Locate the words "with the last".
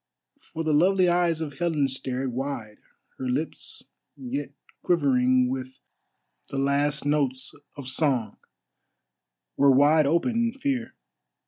5.47-7.05